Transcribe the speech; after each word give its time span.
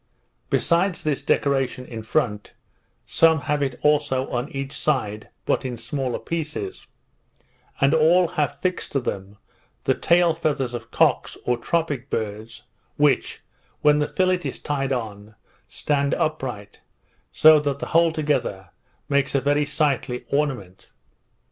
Besides 0.49 1.03
this 1.03 1.21
decoration 1.21 1.85
in 1.85 2.01
front, 2.01 2.53
some 3.05 3.41
have 3.41 3.61
it 3.61 3.77
also 3.83 4.27
on 4.31 4.49
each 4.49 4.73
side, 4.73 5.29
but 5.45 5.63
in 5.63 5.77
smaller 5.77 6.17
pieces; 6.17 6.87
and 7.79 7.93
all 7.93 8.29
have 8.29 8.57
fixed 8.59 8.93
to 8.93 8.99
them, 8.99 9.37
the 9.83 9.93
tail 9.93 10.33
feathers 10.33 10.73
of 10.73 10.89
cocks, 10.89 11.37
or 11.45 11.55
tropic 11.55 12.09
birds, 12.09 12.63
which, 12.97 13.43
when 13.81 13.99
the 13.99 14.07
fillet 14.07 14.37
is 14.43 14.57
tied 14.57 14.91
on, 14.91 15.35
stand 15.67 16.15
upright; 16.15 16.81
so 17.31 17.59
that 17.59 17.77
the 17.77 17.85
whole 17.93 18.11
together 18.11 18.71
makes 19.07 19.35
a 19.35 19.39
very 19.39 19.67
sightly 19.67 20.25
ornament. 20.31 20.89